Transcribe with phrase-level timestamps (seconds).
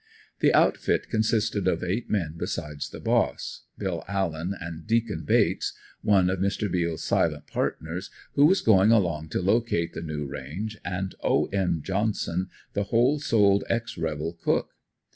[0.39, 6.27] The outfit consisted of eight men besides the boss, Bill Allen and "Deacon" Bates, one
[6.27, 6.71] of Mr.
[6.71, 11.45] Beals' silent partners, who was going along to locate the new range and O.
[11.53, 11.83] M.
[11.83, 14.71] Johnson, the whole souled ex rebel cook.